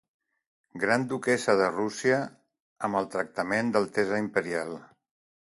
[0.83, 2.17] Gran duquessa de Rússia
[2.89, 4.77] amb el tractament d'altesa imperial.